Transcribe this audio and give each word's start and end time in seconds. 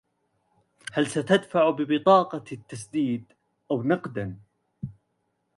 هل 0.93 1.07
ستدفع 1.07 1.69
ببطاقة 1.69 2.43
التسديد 2.51 3.33
أو 3.71 3.83
نقدا؟ 3.83 4.39